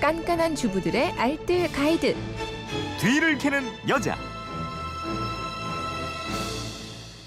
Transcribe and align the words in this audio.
깐깐한 0.00 0.54
주부들의 0.54 1.12
알뜰 1.12 1.72
가이드. 1.72 2.14
뒤를 3.00 3.36
캐는 3.36 3.62
여자. 3.88 4.16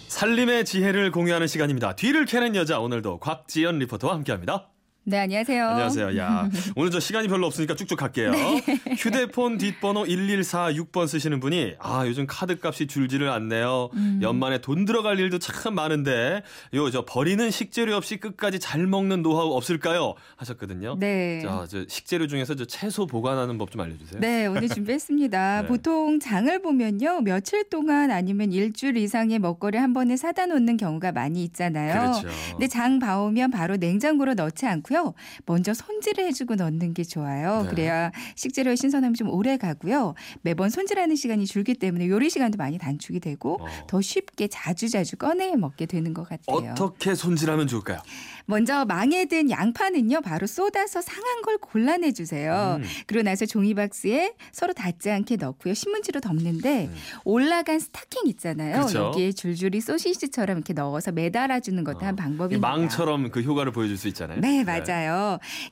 살림의 0.07 0.63
지혜를 0.65 1.11
공유하는 1.11 1.47
시간입니다. 1.47 1.95
뒤를 1.95 2.25
캐는 2.25 2.55
여자 2.55 2.79
오늘도 2.79 3.19
곽지연 3.19 3.79
리포터와 3.79 4.13
함께합니다. 4.13 4.70
네, 5.03 5.17
안녕하세요. 5.17 5.67
안녕하세요. 5.67 6.17
야, 6.19 6.47
오늘 6.77 6.91
저 6.91 6.99
시간이 6.99 7.27
별로 7.27 7.47
없으니까 7.47 7.73
쭉쭉 7.75 7.97
갈게요. 7.97 8.29
네. 8.31 8.61
휴대폰 8.99 9.57
뒷번호 9.57 10.03
1146번 10.03 11.07
쓰시는 11.07 11.39
분이 11.39 11.73
아, 11.79 12.05
요즘 12.05 12.27
카드 12.27 12.55
값이 12.61 12.85
줄지를 12.85 13.27
않네요. 13.29 13.89
음. 13.95 14.19
연말에 14.21 14.59
돈 14.61 14.85
들어갈 14.85 15.17
일도 15.19 15.39
참 15.39 15.73
많은데 15.73 16.43
요 16.75 16.91
저 16.91 17.03
버리는 17.03 17.49
식재료 17.49 17.95
없이 17.95 18.17
끝까지 18.17 18.59
잘 18.59 18.85
먹는 18.85 19.23
노하우 19.23 19.55
없을까요? 19.55 20.13
하셨거든요. 20.35 20.97
네. 20.99 21.41
자, 21.41 21.65
저 21.67 21.83
식재료 21.87 22.27
중에서 22.27 22.53
저 22.55 22.65
채소 22.65 23.07
보관하는 23.07 23.57
법 23.57 23.71
좀 23.71 23.81
알려 23.81 23.97
주세요. 23.97 24.19
네, 24.19 24.45
오늘 24.45 24.67
준비했습니다. 24.69 25.61
네. 25.63 25.67
보통 25.67 26.19
장을 26.19 26.61
보면요, 26.61 27.21
며칠 27.21 27.67
동안 27.69 28.11
아니면 28.11 28.51
일주일 28.51 28.97
이상의 28.97 29.39
먹거리 29.39 29.77
한 29.79 29.93
번에 29.93 30.15
사다 30.17 30.45
놓는 30.47 30.75
경우가 30.77 31.11
많이 31.13 31.43
있잖아요. 31.45 32.11
그렇죠. 32.21 32.27
근데 32.51 32.67
장 32.67 32.99
봐오면 32.99 33.49
바로 33.51 33.77
냉장고로 33.77 34.33
넣지 34.35 34.67
않고 34.67 34.90
요. 34.93 35.13
먼저 35.45 35.73
손질을 35.73 36.25
해주고 36.25 36.55
넣는 36.55 36.93
게 36.93 37.03
좋아요. 37.03 37.63
네. 37.63 37.69
그래야 37.69 38.11
식재료의 38.35 38.77
신선함이 38.77 39.15
좀 39.15 39.29
오래 39.29 39.57
가고요. 39.57 40.15
매번 40.41 40.69
손질하는 40.69 41.15
시간이 41.15 41.45
줄기 41.45 41.73
때문에 41.73 42.07
요리 42.07 42.29
시간도 42.29 42.57
많이 42.57 42.77
단축이 42.77 43.19
되고 43.19 43.61
어. 43.61 43.67
더 43.87 44.01
쉽게 44.01 44.47
자주자주 44.47 45.17
꺼내 45.17 45.55
먹게 45.55 45.85
되는 45.85 46.13
것 46.13 46.27
같아요. 46.27 46.71
어떻게 46.71 47.15
손질하면 47.15 47.67
좋을까요? 47.67 47.99
먼저 48.45 48.85
망에 48.85 49.25
든 49.25 49.49
양파는요, 49.49 50.21
바로 50.21 50.47
쏟아서 50.47 51.01
상한 51.01 51.41
걸 51.41 51.57
골라내 51.57 52.11
주세요. 52.11 52.79
음. 52.81 52.87
그리고 53.07 53.23
나서 53.23 53.45
종이박스에 53.45 54.33
서로 54.51 54.73
닿지 54.73 55.09
않게 55.09 55.37
넣고요. 55.37 55.73
신문지로 55.73 56.19
덮는데 56.19 56.89
올라간 57.23 57.79
스타킹 57.79 58.23
있잖아요. 58.25 58.71
네. 58.71 58.79
그렇죠. 58.79 58.99
여기에 59.07 59.31
줄줄이 59.33 59.79
소시지처럼 59.79 60.57
이렇게 60.57 60.73
넣어서 60.73 61.11
매달아 61.11 61.59
주는 61.59 61.83
것도 61.83 61.99
한이 62.05 62.15
방법입니다. 62.15 62.67
망처럼 62.67 63.31
그 63.31 63.41
효과를 63.41 63.71
보여줄 63.71 63.97
수 63.97 64.07
있잖아요. 64.09 64.39
네, 64.41 64.63
맞아요. 64.63 64.80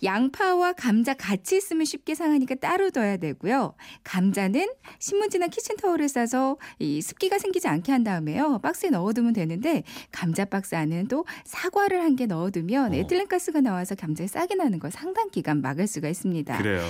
양파와 0.04 0.74
감자 0.74 1.14
같이 1.14 1.58
있으면 1.58 1.86
쉽게 1.86 2.16
상하니까 2.16 2.56
따로 2.56 2.90
둬야 2.92 3.18
되고요. 3.18 3.74
감자는 4.04 4.68
신문지나 5.00 5.48
키친타올을 5.48 6.08
싸서 6.10 6.58
이 6.80 7.02
습기가 7.02 7.38
생기지 7.40 7.68
않게 7.68 7.92
한 7.92 8.04
다음에요. 8.04 8.60
박스에 8.60 8.90
넣어두면 8.90 9.34
되는데 9.34 9.84
감자 10.12 10.46
박스 10.46 10.76
안에는 10.76 11.08
또 11.08 11.26
사과를 11.46 12.02
한 12.02 12.10
개 12.20 12.26
넣어두면 12.26 12.92
어. 12.92 12.96
에틸렌가스가 12.96 13.62
나와서 13.62 13.96
감자에 13.96 14.28
싹이 14.28 14.56
나는 14.56 14.80
걸 14.80 14.92
상당 14.92 15.30
기간 15.30 15.62
막을 15.62 15.88
수가 15.88 16.10
있습니다. 16.10 16.58
그래요. 16.58 16.84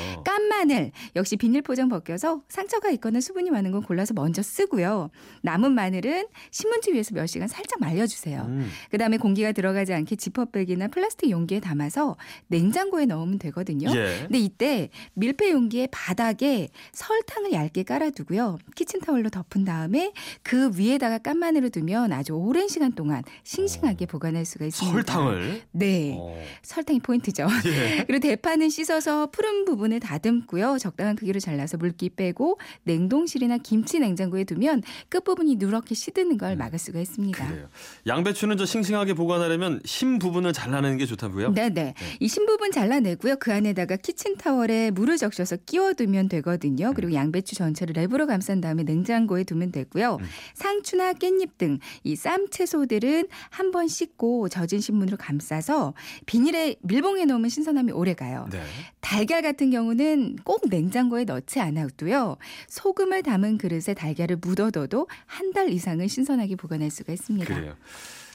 깐 0.59 0.67
마늘 0.67 0.91
역시 1.15 1.37
비닐 1.37 1.61
포장 1.61 1.87
벗겨서 1.87 2.41
상처가 2.49 2.89
있거나 2.91 3.21
수분이 3.21 3.49
많은 3.49 3.71
건 3.71 3.81
골라서 3.81 4.13
먼저 4.13 4.41
쓰고요. 4.41 5.09
남은 5.41 5.71
마늘은 5.71 6.27
신문지 6.51 6.91
위에서 6.91 7.15
몇 7.15 7.27
시간 7.27 7.47
살짝 7.47 7.79
말려주세요. 7.79 8.41
음. 8.41 8.69
그다음에 8.91 9.17
공기가 9.17 9.53
들어가지 9.53 9.93
않게 9.93 10.17
지퍼백이나 10.17 10.89
플라스틱 10.89 11.29
용기에 11.29 11.61
담아서 11.61 12.17
냉장고에 12.47 13.05
넣으면 13.05 13.39
되거든요. 13.39 13.89
예. 13.95 14.19
근데 14.23 14.39
이때 14.39 14.89
밀폐 15.13 15.51
용기의 15.51 15.87
바닥에 15.91 16.67
설탕을 16.91 17.53
얇게 17.53 17.83
깔아두고요. 17.83 18.57
키친타올로 18.75 19.29
덮은 19.29 19.63
다음에 19.63 20.11
그 20.43 20.71
위에다가 20.75 21.19
깐 21.19 21.37
마늘을 21.37 21.69
두면 21.69 22.11
아주 22.11 22.33
오랜 22.33 22.67
시간 22.67 22.91
동안 22.93 23.23
싱싱하게 23.43 24.07
보관할 24.07 24.45
수가 24.45 24.65
있습니다. 24.65 24.93
설탕을. 24.93 25.61
네. 25.71 26.17
어. 26.19 26.37
설탕이 26.63 26.99
포인트죠. 26.99 27.47
예. 27.65 28.03
그리고 28.07 28.19
대파는 28.19 28.69
씻어서 28.69 29.27
푸른 29.27 29.63
부분을 29.63 30.01
다듬 30.01 30.45
고요. 30.49 30.77
적당한 30.79 31.15
크기로 31.15 31.39
잘라서 31.39 31.77
물기 31.77 32.09
빼고 32.09 32.57
냉동실이나 32.83 33.59
김치 33.59 33.99
냉장고에 33.99 34.43
두면 34.45 34.81
끝부분이 35.09 35.57
누렇게 35.57 35.93
시드는 35.93 36.37
걸 36.39 36.55
막을 36.55 36.79
수가 36.79 36.99
있습니다. 36.99 37.45
음. 37.45 37.49
그래요. 37.49 37.69
양배추는 38.07 38.57
저 38.57 38.65
싱싱하게 38.65 39.13
보관하려면 39.13 39.79
심 39.85 40.17
부분을 40.17 40.51
잘라내는 40.53 40.97
게 40.97 41.05
좋다고요? 41.05 41.53
네네. 41.53 41.93
이 42.19 42.27
신부분 42.27 42.71
잘라내고요. 42.71 43.35
그 43.37 43.53
안에다가 43.53 43.95
키친타월에 43.97 44.89
물을 44.91 45.17
적셔서 45.17 45.57
끼워두면 45.67 46.29
되거든요. 46.29 46.93
그리고 46.95 47.13
양배추 47.13 47.55
전체를 47.55 47.93
랩으로 47.93 48.25
감싼 48.25 48.59
다음에 48.59 48.81
냉장고에 48.83 49.43
두면 49.43 49.71
되고요. 49.71 50.17
음. 50.19 50.25
상추나 50.55 51.13
깻잎 51.13 51.57
등 51.59 51.79
이 52.03 52.13
쌈 52.15 52.47
채소들은 52.49 53.27
한 53.51 53.69
번 53.71 53.87
씻고 53.87 54.49
젖은 54.49 54.79
신문으로 54.79 55.15
감싸서 55.17 55.93
비닐에 56.25 56.75
밀봉해 56.81 57.25
놓으면 57.25 57.49
신선함이 57.49 57.91
오래 57.91 58.15
가요. 58.15 58.47
네. 58.51 58.59
달걀 58.99 59.43
같은 59.43 59.69
경우는 59.69 60.37
꼭 60.43 60.61
냉장고에 60.69 61.23
넣지 61.25 61.59
않아도요. 61.59 62.37
소금을 62.67 63.23
담은 63.23 63.57
그릇에 63.57 63.93
달걀을 63.95 64.37
묻어둬도 64.41 65.07
한 65.25 65.49
달 65.53 65.69
이상은 65.69 66.07
신선하게 66.07 66.55
보관할 66.57 66.91
수가 66.91 67.11
있습니다. 67.13 67.53
그래요. 67.55 67.75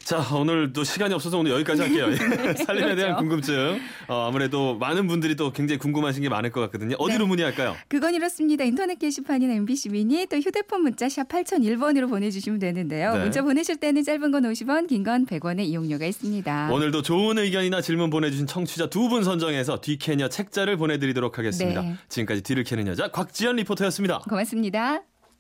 자, 0.05 0.19
오늘도 0.37 0.85
시간이 0.85 1.15
없어서 1.15 1.39
오늘 1.39 1.53
여기까지 1.53 1.81
할게요. 1.83 2.09
살림에 2.67 2.95
대한 2.95 3.17
그렇죠. 3.17 3.17
궁금증. 3.17 3.81
어, 4.09 4.27
아무래도 4.29 4.77
많은 4.77 5.07
분들이 5.07 5.35
또 5.35 5.51
굉장히 5.53 5.79
궁금하신 5.79 6.23
게 6.23 6.29
많을 6.29 6.51
것 6.51 6.61
같거든요. 6.63 6.97
어디로 6.99 7.21
네. 7.25 7.29
문의할까요? 7.29 7.75
그건 7.89 8.15
이렇습니다. 8.15 8.65
인터넷 8.65 8.99
게시판이나 8.99 9.55
MBC 9.55 9.89
미니 9.91 10.27
또 10.27 10.37
휴대폰 10.37 10.83
문자 10.83 11.09
샵 11.09 11.27
8001번으로 11.29 12.09
보내주시면 12.11 12.59
되는데요. 12.59 13.15
네. 13.15 13.21
문자 13.21 13.43
보내실 13.43 13.77
때는 13.79 14.03
짧은 14.05 14.31
건 14.31 14.43
50원, 14.43 14.89
긴 14.89 15.05
건 15.05 15.25
100원의 15.27 15.65
이용료가 15.67 16.05
있습니다. 16.07 16.69
오늘도 16.73 17.03
좋은 17.03 17.39
의견이나 17.39 17.81
질문 17.81 18.11
보내주신 18.11 18.47
청취자 18.47 18.89
두 18.91 19.05
분 19.09 19.23
선정해서 19.23 19.81
뒤캐녀 19.81 20.29
책자를 20.29 20.77
보내드리도록 20.79 21.39
하겠습니다. 21.39 21.83
네. 21.83 21.95
지금까지 22.09 22.43
뒤를 22.43 22.65
캐는 22.65 22.87
여자 22.89 23.09
곽지연 23.09 23.57
리포터였습니다. 23.57 24.21
고맙습니다. 24.29 25.14